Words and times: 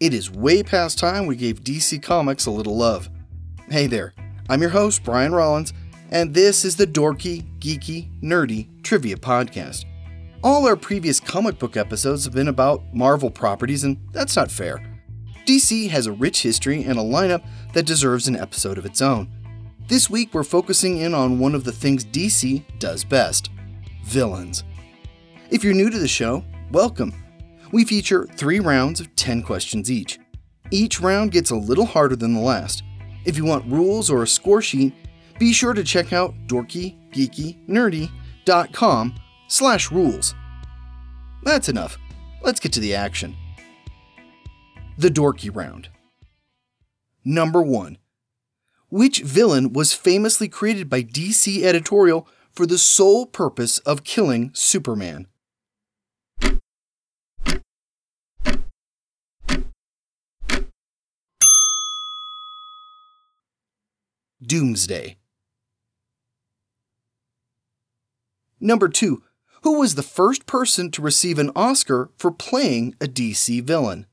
It 0.00 0.14
is 0.14 0.30
way 0.30 0.62
past 0.62 0.96
time 0.96 1.26
we 1.26 1.34
gave 1.34 1.64
DC 1.64 2.00
Comics 2.00 2.46
a 2.46 2.52
little 2.52 2.76
love. 2.76 3.10
Hey 3.68 3.88
there, 3.88 4.14
I'm 4.48 4.60
your 4.60 4.70
host, 4.70 5.02
Brian 5.02 5.32
Rollins, 5.32 5.72
and 6.12 6.32
this 6.32 6.64
is 6.64 6.76
the 6.76 6.86
Dorky, 6.86 7.42
Geeky, 7.58 8.08
Nerdy 8.22 8.68
Trivia 8.84 9.16
Podcast. 9.16 9.86
All 10.44 10.68
our 10.68 10.76
previous 10.76 11.18
comic 11.18 11.58
book 11.58 11.76
episodes 11.76 12.26
have 12.26 12.32
been 12.32 12.46
about 12.46 12.94
Marvel 12.94 13.28
properties, 13.28 13.82
and 13.82 13.98
that's 14.12 14.36
not 14.36 14.52
fair. 14.52 14.80
DC 15.46 15.88
has 15.88 16.06
a 16.06 16.12
rich 16.12 16.42
history 16.44 16.84
and 16.84 16.96
a 16.96 17.02
lineup 17.02 17.44
that 17.72 17.86
deserves 17.86 18.28
an 18.28 18.36
episode 18.36 18.78
of 18.78 18.86
its 18.86 19.02
own. 19.02 19.28
This 19.88 20.08
week, 20.08 20.32
we're 20.32 20.44
focusing 20.44 20.98
in 20.98 21.12
on 21.12 21.40
one 21.40 21.56
of 21.56 21.64
the 21.64 21.72
things 21.72 22.04
DC 22.04 22.62
does 22.78 23.02
best 23.02 23.50
villains. 24.04 24.62
If 25.50 25.64
you're 25.64 25.74
new 25.74 25.90
to 25.90 25.98
the 25.98 26.06
show, 26.06 26.44
welcome. 26.70 27.12
We 27.70 27.84
feature 27.84 28.26
three 28.34 28.60
rounds 28.60 28.98
of 29.00 29.14
10 29.16 29.42
questions 29.42 29.90
each. 29.90 30.18
Each 30.70 31.00
round 31.00 31.32
gets 31.32 31.50
a 31.50 31.56
little 31.56 31.84
harder 31.84 32.16
than 32.16 32.32
the 32.32 32.40
last. 32.40 32.82
If 33.26 33.36
you 33.36 33.44
want 33.44 33.70
rules 33.70 34.10
or 34.10 34.22
a 34.22 34.26
score 34.26 34.62
sheet, 34.62 34.94
be 35.38 35.52
sure 35.52 35.74
to 35.74 35.84
check 35.84 36.14
out 36.14 36.34
dorkygeekynerdy.com 36.46 39.14
slash 39.48 39.90
rules. 39.90 40.34
That's 41.42 41.68
enough. 41.68 41.98
Let's 42.42 42.60
get 42.60 42.72
to 42.72 42.80
the 42.80 42.94
action. 42.94 43.36
The 44.96 45.10
Dorky 45.10 45.54
Round. 45.54 45.90
Number 47.24 47.62
1. 47.62 47.98
Which 48.90 49.20
villain 49.20 49.74
was 49.74 49.92
famously 49.92 50.48
created 50.48 50.88
by 50.88 51.02
DC 51.02 51.62
editorial 51.62 52.26
for 52.50 52.64
the 52.64 52.78
sole 52.78 53.26
purpose 53.26 53.76
of 53.80 54.04
killing 54.04 54.52
Superman? 54.54 55.26
Doomsday. 64.42 65.16
Number 68.60 68.88
2. 68.88 69.22
Who 69.62 69.78
was 69.80 69.94
the 69.94 70.02
first 70.02 70.46
person 70.46 70.90
to 70.92 71.02
receive 71.02 71.38
an 71.38 71.50
Oscar 71.56 72.10
for 72.16 72.30
playing 72.30 72.94
a 73.00 73.06
DC 73.06 73.62
villain? 73.62 74.06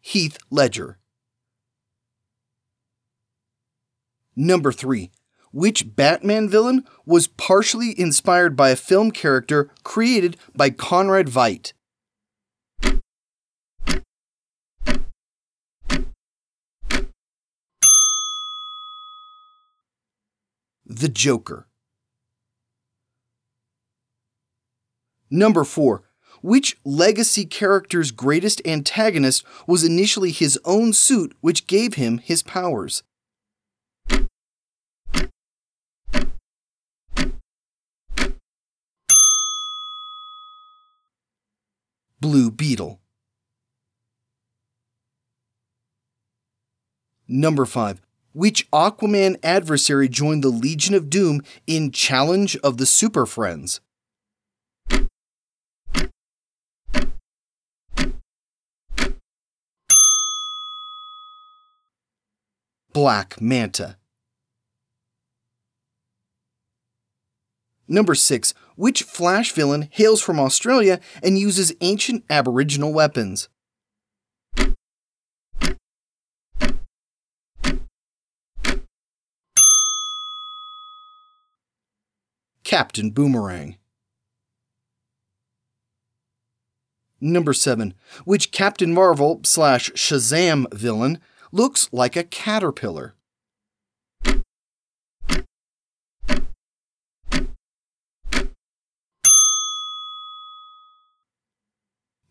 Heath 0.00 0.36
Ledger. 0.50 0.98
Number 4.34 4.72
3. 4.72 5.10
Which 5.52 5.94
Batman 5.94 6.48
villain 6.48 6.86
was 7.04 7.28
partially 7.28 7.98
inspired 8.00 8.56
by 8.56 8.70
a 8.70 8.76
film 8.76 9.10
character 9.10 9.70
created 9.84 10.38
by 10.56 10.70
Conrad 10.70 11.28
Veidt? 11.28 11.74
The 20.86 21.08
Joker. 21.08 21.68
Number 25.30 25.64
4. 25.64 26.02
Which 26.40 26.78
legacy 26.84 27.44
character's 27.44 28.10
greatest 28.10 28.62
antagonist 28.66 29.44
was 29.66 29.84
initially 29.84 30.32
his 30.32 30.58
own 30.64 30.94
suit, 30.94 31.36
which 31.40 31.66
gave 31.66 31.94
him 31.94 32.18
his 32.18 32.42
powers? 32.42 33.02
Blue 42.22 42.52
Beetle. 42.52 43.00
Number 47.26 47.66
5. 47.66 48.00
Which 48.32 48.70
Aquaman 48.70 49.38
adversary 49.42 50.08
joined 50.08 50.44
the 50.44 50.48
Legion 50.48 50.94
of 50.94 51.10
Doom 51.10 51.42
in 51.66 51.90
Challenge 51.90 52.56
of 52.58 52.76
the 52.76 52.86
Super 52.86 53.26
Friends? 53.26 53.80
Black 62.92 63.40
Manta. 63.40 63.96
Number 67.88 68.14
6. 68.14 68.54
Which 68.76 69.02
Flash 69.02 69.52
villain 69.52 69.88
hails 69.90 70.20
from 70.20 70.40
Australia 70.40 71.00
and 71.22 71.38
uses 71.38 71.74
ancient 71.80 72.24
Aboriginal 72.30 72.92
weapons? 72.92 73.48
Captain 82.64 83.10
Boomerang. 83.10 83.76
Number 87.20 87.52
7. 87.52 87.94
Which 88.24 88.50
Captain 88.50 88.94
Marvel 88.94 89.40
slash 89.44 89.90
Shazam 89.90 90.72
villain 90.72 91.20
looks 91.52 91.88
like 91.92 92.16
a 92.16 92.24
caterpillar? 92.24 93.14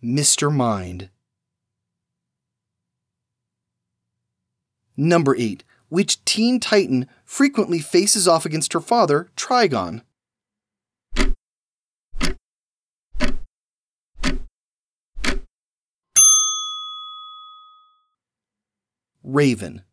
Mr. 0.03 0.51
Mind. 0.53 1.09
Number 4.97 5.35
8. 5.35 5.63
Which 5.89 6.23
Teen 6.25 6.59
Titan 6.59 7.07
frequently 7.23 7.79
faces 7.79 8.27
off 8.27 8.45
against 8.45 8.73
her 8.73 8.79
father, 8.79 9.29
Trigon? 9.35 10.01
Raven. 19.23 19.83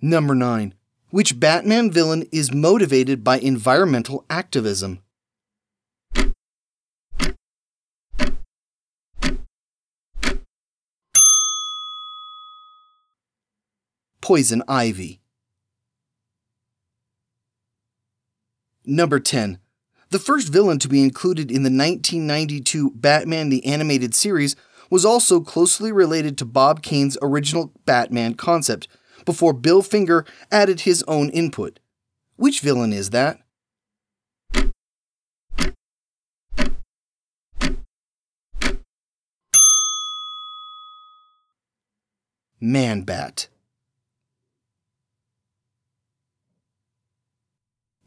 Number 0.00 0.34
9. 0.34 0.74
Which 1.10 1.38
Batman 1.38 1.90
villain 1.90 2.26
is 2.32 2.52
motivated 2.52 3.22
by 3.22 3.38
environmental 3.38 4.24
activism? 4.28 5.00
Poison 14.28 14.62
Ivy. 14.68 15.22
Number 18.84 19.20
10. 19.20 19.58
The 20.10 20.18
first 20.18 20.48
villain 20.48 20.78
to 20.80 20.88
be 20.88 21.02
included 21.02 21.50
in 21.50 21.62
the 21.62 21.70
1992 21.70 22.90
Batman 22.90 23.48
the 23.48 23.64
Animated 23.64 24.14
Series 24.14 24.54
was 24.90 25.06
also 25.06 25.40
closely 25.40 25.90
related 25.90 26.36
to 26.36 26.44
Bob 26.44 26.82
Kane's 26.82 27.16
original 27.22 27.72
Batman 27.86 28.34
concept, 28.34 28.86
before 29.24 29.54
Bill 29.54 29.80
Finger 29.80 30.26
added 30.52 30.80
his 30.80 31.02
own 31.08 31.30
input. 31.30 31.80
Which 32.36 32.60
villain 32.60 32.92
is 32.92 33.08
that? 33.08 33.40
Man 42.60 43.04
Bat. 43.04 43.48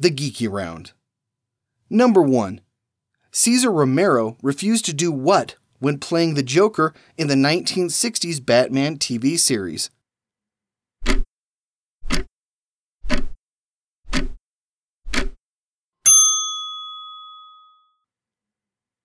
The 0.01 0.09
Geeky 0.09 0.51
Round. 0.51 0.94
Number 1.88 2.24
1. 2.24 2.62
Cesar 3.31 3.71
Romero 3.71 4.36
refused 4.42 4.83
to 4.86 4.94
do 4.94 5.12
what 5.12 5.57
when 5.77 6.00
playing 6.00 6.33
the 6.33 6.42
Joker 6.42 6.95
in 7.19 7.27
the 7.27 7.36
1960s 7.36 8.44
Batman 8.44 8.98
TV 8.98 9.38
series? 9.38 9.92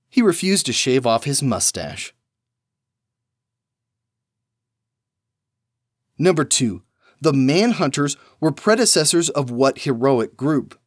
He 0.08 0.22
refused 0.22 0.64
to 0.64 0.72
shave 0.72 1.06
off 1.06 1.24
his 1.24 1.42
mustache. 1.42 2.14
Number 6.16 6.46
2. 6.46 6.80
The 7.20 7.32
Manhunters 7.32 8.16
were 8.40 8.50
predecessors 8.50 9.28
of 9.28 9.50
what 9.50 9.80
heroic 9.80 10.38
group? 10.38 10.78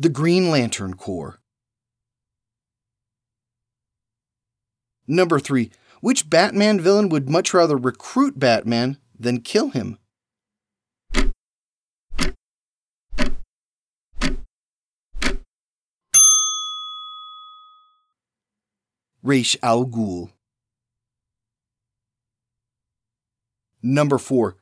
The 0.00 0.08
Green 0.08 0.50
Lantern 0.50 0.94
Corps. 0.94 1.40
Number 5.08 5.40
3. 5.40 5.72
Which 6.00 6.30
Batman 6.30 6.80
villain 6.80 7.08
would 7.08 7.28
much 7.28 7.52
rather 7.52 7.76
recruit 7.76 8.38
Batman 8.38 8.98
than 9.18 9.40
kill 9.40 9.70
him? 9.70 9.98
Ra's 19.20 19.56
al 19.64 19.84
Ghul. 19.84 20.30
Number 23.82 24.18
4. 24.18 24.56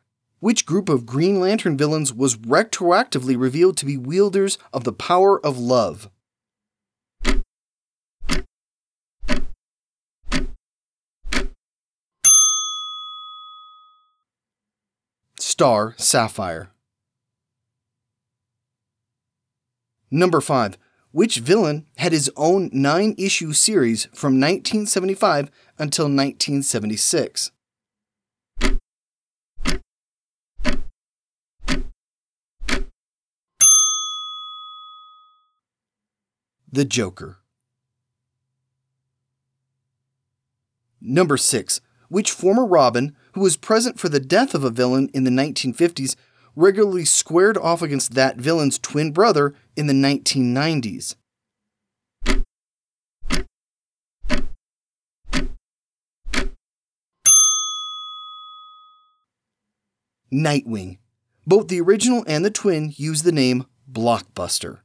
Which 0.47 0.65
group 0.65 0.89
of 0.89 1.07
Green 1.07 1.41
Lantern 1.41 1.77
villains 1.77 2.15
was 2.15 2.37
retroactively 2.37 3.37
revealed 3.37 3.77
to 3.79 3.85
be 3.85 3.97
wielders 3.97 4.59
of 4.73 4.85
the 4.85 4.93
power 4.93 5.45
of 5.45 5.59
love? 5.59 6.09
Star 15.41 15.97
Sapphire. 15.99 16.71
Number 20.13 20.41
5. 20.41 20.79
Which 21.11 21.39
villain 21.39 21.87
had 21.97 22.13
his 22.13 22.31
own 22.37 22.71
nine 22.73 23.17
issue 23.19 23.53
series 23.53 24.05
from 24.15 24.35
1975 24.35 25.51
until 25.77 26.05
1976? 26.05 27.51
The 36.71 36.85
Joker. 36.85 37.39
Number 41.01 41.37
6. 41.37 41.81
Which 42.09 42.33
former 42.33 42.67
Robin, 42.67 43.15
who 43.33 43.41
was 43.41 43.57
present 43.57 44.01
for 44.01 44.09
the 44.09 44.21
death 44.21 44.55
of 44.55 44.65
a 44.65 44.71
villain 44.71 45.09
in 45.15 45.25
the 45.25 45.31
1950s, 45.31 46.17
regularly 46.57 47.05
squared 47.05 47.57
off 47.57 47.83
against 47.83 48.15
that 48.15 48.37
villain's 48.37 48.79
twin 48.79 49.13
brother 49.13 49.55
in 49.77 49.87
the 49.87 49.93
1990s? 49.93 51.15
Nightwing. 60.33 60.99
Both 61.47 61.69
the 61.69 61.81
original 61.81 62.25
and 62.27 62.45
the 62.45 62.51
twin 62.51 62.93
use 62.97 63.23
the 63.23 63.31
name 63.31 63.67
Blockbuster. 63.91 64.81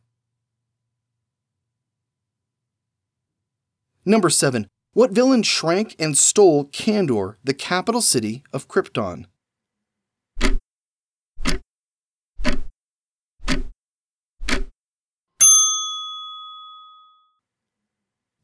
Number 4.04 4.32
7. 4.32 4.68
What 4.94 5.12
villain 5.12 5.44
shrank 5.44 5.96
and 6.00 6.18
stole 6.18 6.66
Kandor, 6.66 7.36
the 7.44 7.54
capital 7.54 8.02
city 8.02 8.44
of 8.52 8.68
Krypton? 8.68 9.26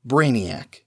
Brainiac. 0.07 0.83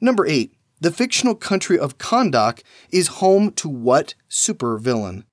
Number 0.00 0.26
8. 0.26 0.52
The 0.80 0.90
fictional 0.90 1.36
country 1.36 1.78
of 1.78 1.96
Kahndaq 1.96 2.62
is 2.90 3.18
home 3.22 3.52
to 3.52 3.68
what 3.68 4.14
supervillain? 4.28 5.24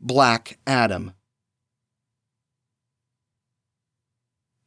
Black 0.00 0.58
Adam. 0.66 1.12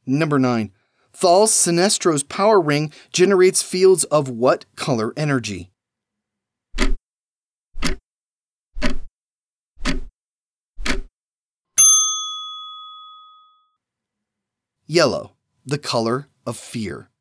Number 0.04 0.38
9. 0.38 0.72
Thal's 1.12 1.52
Sinestro's 1.52 2.22
power 2.22 2.60
ring 2.60 2.92
generates 3.12 3.62
fields 3.62 4.04
of 4.04 4.28
what 4.28 4.64
color 4.76 5.12
energy? 5.16 5.70
Yellow, 14.86 15.32
the 15.64 15.78
color 15.78 16.28
of 16.44 16.56
fear. 16.56 17.11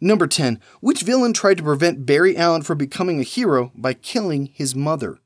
Number 0.00 0.26
10. 0.26 0.60
Which 0.80 1.02
villain 1.02 1.32
tried 1.34 1.58
to 1.58 1.62
prevent 1.62 2.06
Barry 2.06 2.36
Allen 2.36 2.62
from 2.62 2.78
becoming 2.78 3.20
a 3.20 3.24
hero 3.24 3.70
by 3.74 3.92
killing 3.92 4.46
his 4.46 4.74
mother? 4.74 5.18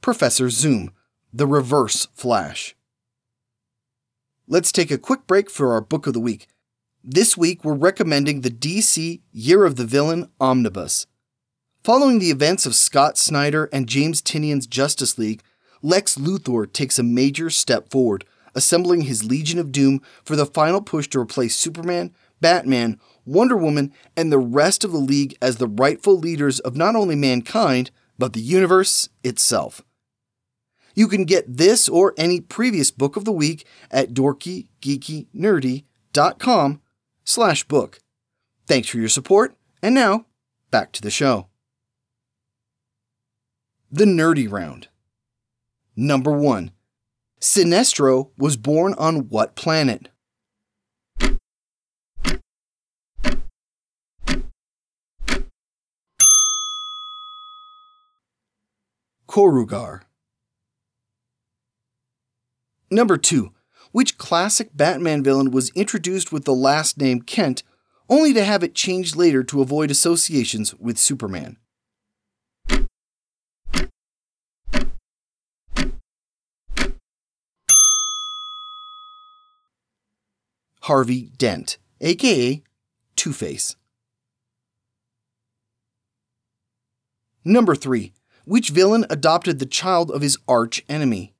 Professor 0.00 0.50
Zoom, 0.50 0.90
the 1.32 1.46
Reverse 1.46 2.08
Flash. 2.12 2.74
Let's 4.48 4.72
take 4.72 4.90
a 4.90 4.98
quick 4.98 5.28
break 5.28 5.48
for 5.48 5.72
our 5.72 5.80
book 5.80 6.08
of 6.08 6.12
the 6.12 6.18
week. 6.18 6.48
This 7.04 7.36
week, 7.36 7.64
we're 7.64 7.74
recommending 7.74 8.40
the 8.40 8.50
DC 8.50 9.20
Year 9.30 9.64
of 9.64 9.76
the 9.76 9.84
Villain 9.84 10.28
Omnibus. 10.40 11.06
Following 11.84 12.18
the 12.18 12.30
events 12.30 12.66
of 12.66 12.74
Scott 12.74 13.16
Snyder 13.16 13.68
and 13.72 13.88
James 13.88 14.20
Tynion's 14.20 14.66
Justice 14.66 15.18
League, 15.18 15.42
Lex 15.82 16.16
Luthor 16.16 16.72
takes 16.72 16.98
a 16.98 17.02
major 17.02 17.50
step 17.50 17.90
forward, 17.90 18.24
assembling 18.54 19.02
his 19.02 19.24
Legion 19.24 19.58
of 19.58 19.72
Doom 19.72 20.00
for 20.24 20.36
the 20.36 20.46
final 20.46 20.80
push 20.80 21.08
to 21.08 21.18
replace 21.18 21.56
Superman, 21.56 22.14
Batman, 22.40 22.98
Wonder 23.24 23.56
Woman, 23.56 23.92
and 24.16 24.30
the 24.30 24.38
rest 24.38 24.84
of 24.84 24.92
the 24.92 24.98
League 24.98 25.36
as 25.42 25.56
the 25.56 25.66
rightful 25.66 26.16
leaders 26.18 26.60
of 26.60 26.76
not 26.76 26.94
only 26.94 27.16
mankind, 27.16 27.90
but 28.18 28.32
the 28.32 28.40
universe 28.40 29.08
itself. 29.24 29.82
You 30.94 31.08
can 31.08 31.24
get 31.24 31.56
this 31.56 31.88
or 31.88 32.12
any 32.16 32.40
previous 32.40 32.90
book 32.90 33.16
of 33.16 33.24
the 33.24 33.32
week 33.32 33.64
at 33.90 34.12
dorkygeekynerdy.com 34.12 36.80
slash 37.24 37.64
book. 37.64 38.00
Thanks 38.66 38.88
for 38.88 38.98
your 38.98 39.08
support, 39.08 39.56
and 39.82 39.94
now, 39.94 40.26
back 40.70 40.92
to 40.92 41.00
the 41.00 41.10
show. 41.10 41.46
The 43.90 44.04
Nerdy 44.04 44.46
Round 44.50 44.88
Number 45.94 46.32
1. 46.32 46.70
Sinestro 47.38 48.30
was 48.38 48.56
born 48.56 48.94
on 48.94 49.28
what 49.28 49.54
planet? 49.54 50.08
Korugar. 59.28 60.02
Number 62.90 63.18
2. 63.18 63.52
Which 63.90 64.16
classic 64.16 64.70
Batman 64.74 65.22
villain 65.22 65.50
was 65.50 65.70
introduced 65.74 66.32
with 66.32 66.44
the 66.44 66.54
last 66.54 66.96
name 66.96 67.20
Kent, 67.20 67.62
only 68.08 68.32
to 68.32 68.44
have 68.44 68.62
it 68.62 68.74
changed 68.74 69.14
later 69.14 69.42
to 69.44 69.60
avoid 69.60 69.90
associations 69.90 70.74
with 70.74 70.96
Superman? 70.96 71.58
Harvey 80.82 81.30
Dent, 81.38 81.78
aka 82.00 82.60
Two 83.14 83.32
Face. 83.32 83.76
Number 87.44 87.76
3. 87.76 88.12
Which 88.44 88.70
villain 88.70 89.06
adopted 89.08 89.60
the 89.60 89.66
child 89.66 90.10
of 90.10 90.22
his 90.22 90.38
arch 90.48 90.84
enemy? 90.88 91.34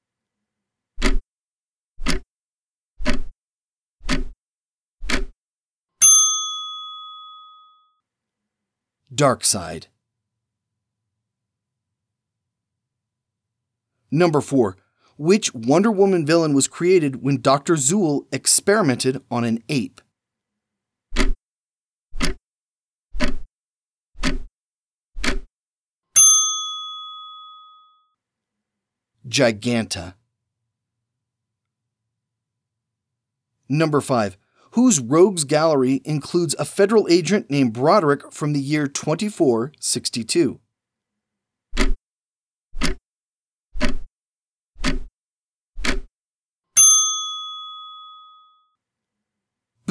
Darkseid. 9.12 9.86
Number 14.10 14.40
4 14.40 14.76
which 15.22 15.54
Wonder 15.54 15.92
Woman 15.92 16.26
villain 16.26 16.52
was 16.52 16.66
created 16.66 17.22
when 17.22 17.40
Dr. 17.40 17.74
Zool 17.74 18.26
experimented 18.32 19.22
on 19.30 19.44
an 19.44 19.62
ape. 19.68 20.00
Giganta. 29.28 30.14
Number 33.68 34.00
5. 34.00 34.36
Whose 34.72 34.98
rogues 34.98 35.44
gallery 35.44 36.02
includes 36.04 36.56
a 36.58 36.64
federal 36.64 37.06
agent 37.08 37.48
named 37.48 37.74
Broderick 37.74 38.32
from 38.32 38.54
the 38.54 38.60
year 38.60 38.88
2462? 38.88 40.58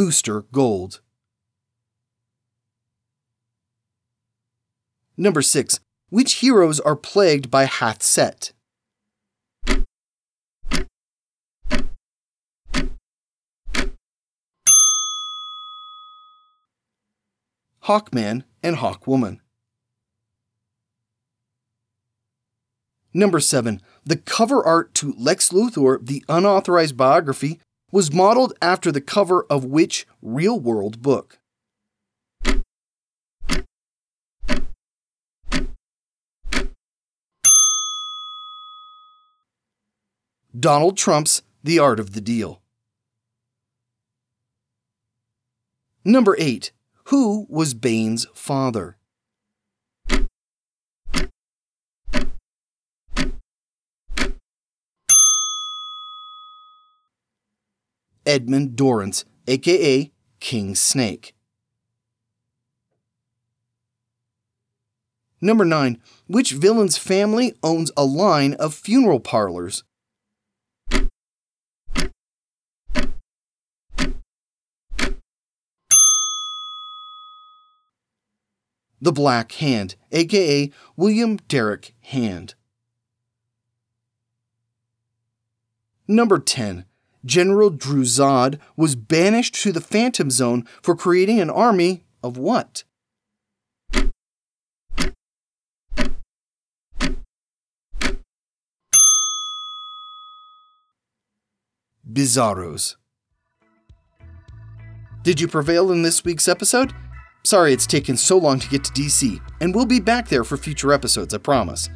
Booster 0.02 0.46
Gold. 0.52 1.00
Number 5.16 5.44
6. 5.44 5.80
Which 6.10 6.40
heroes 6.40 6.80
are 6.80 6.96
plagued 6.96 7.52
by 7.52 7.66
Hath-Set? 7.66 8.52
Hawkman 17.84 18.46
and 18.64 18.78
Hawkwoman. 18.78 19.40
Number 23.14 23.40
7. 23.40 23.80
The 24.04 24.18
cover 24.18 24.66
art 24.66 24.96
to 24.96 25.14
Lex 25.20 25.50
Luthor, 25.50 26.04
the 26.04 26.26
unauthorized 26.28 26.98
biography, 26.98 27.60
was 27.92 28.14
modeled 28.14 28.54
after 28.62 28.92
the 28.92 29.02
cover 29.02 29.46
of 29.50 29.66
which 29.66 30.08
real 30.22 30.60
world 30.60 31.02
book? 31.02 31.40
Donald 40.58 40.98
Trump's 40.98 41.44
The 41.64 41.80
Art 41.80 42.00
of 42.00 42.12
the 42.12 42.22
Deal. 42.22 42.62
Number 46.04 46.36
8. 46.38 46.72
Who 47.06 47.46
was 47.50 47.74
Bane's 47.74 48.26
father? 48.34 48.98
Edmund 58.32 58.78
Dorrance, 58.78 59.26
aka 59.46 60.10
King 60.40 60.74
Snake. 60.74 61.36
Number 65.42 65.66
9. 65.66 66.02
Which 66.28 66.54
villain's 66.54 66.98
family 66.98 67.54
owns 67.62 67.92
a 67.98 68.06
line 68.06 68.54
of 68.54 68.74
funeral 68.74 69.20
parlors? 69.20 69.84
The 79.02 79.12
Black 79.12 79.52
Hand, 79.54 79.96
aka 80.14 80.72
William 80.96 81.36
Derrick 81.50 81.96
Hand. 82.00 82.56
Number 86.08 86.40
10. 86.40 86.86
General 87.26 87.70
Dru-Zod 87.70 88.60
was 88.76 88.96
banished 88.96 89.56
to 89.56 89.72
the 89.72 89.82
Phantom 89.82 90.32
Zone 90.32 90.68
for 90.82 90.96
creating 90.96 91.40
an 91.40 91.50
army 91.50 92.04
of 92.24 92.38
what? 92.38 92.84
Bizarros. 102.12 102.96
Did 105.24 105.40
you 105.40 105.48
prevail 105.48 105.92
in 105.92 106.02
this 106.02 106.26
week's 106.26 106.48
episode? 106.48 106.94
Sorry 107.44 107.74
it's 107.74 107.88
taken 107.88 108.18
so 108.18 108.38
long 108.38 108.60
to 108.60 108.68
get 108.70 108.84
to 108.84 108.92
DC, 108.92 109.40
and 109.62 109.74
we'll 109.74 109.86
be 109.86 110.00
back 110.00 110.28
there 110.28 110.44
for 110.44 110.58
future 110.58 110.92
episodes, 110.92 111.34
I 111.34 111.38
promise. 111.38 111.90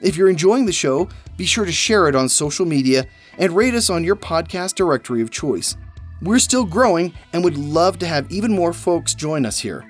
If 0.00 0.16
you're 0.16 0.30
enjoying 0.30 0.66
the 0.66 0.72
show, 0.72 1.08
be 1.36 1.44
sure 1.44 1.64
to 1.64 1.72
share 1.72 2.08
it 2.08 2.14
on 2.14 2.28
social 2.28 2.64
media 2.64 3.06
and 3.38 3.52
rate 3.52 3.74
us 3.74 3.90
on 3.90 4.04
your 4.04 4.16
podcast 4.16 4.74
directory 4.74 5.22
of 5.22 5.30
choice. 5.30 5.76
We're 6.22 6.38
still 6.38 6.64
growing 6.64 7.14
and 7.32 7.42
would 7.44 7.56
love 7.56 7.98
to 7.98 8.06
have 8.06 8.30
even 8.30 8.54
more 8.54 8.72
folks 8.72 9.14
join 9.14 9.44
us 9.44 9.58
here. 9.58 9.88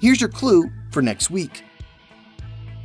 Here's 0.00 0.20
your 0.20 0.30
clue 0.30 0.70
for 0.90 1.02
next 1.02 1.30
week. 1.30 1.64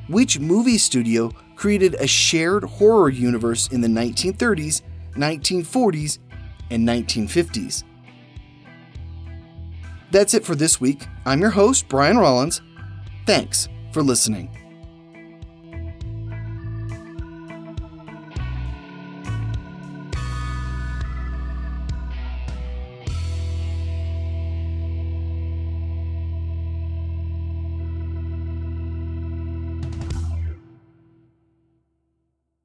Which 0.07 0.39
movie 0.39 0.77
studio 0.77 1.31
created 1.55 1.95
a 1.95 2.07
shared 2.07 2.63
horror 2.63 3.09
universe 3.09 3.67
in 3.67 3.81
the 3.81 3.87
1930s, 3.87 4.81
1940s, 5.13 6.19
and 6.71 6.87
1950s? 6.87 7.83
That's 10.11 10.33
it 10.33 10.45
for 10.45 10.55
this 10.55 10.81
week. 10.81 11.05
I'm 11.25 11.41
your 11.41 11.51
host, 11.51 11.87
Brian 11.87 12.17
Rollins. 12.17 12.61
Thanks 13.27 13.69
for 13.91 14.01
listening. 14.01 14.68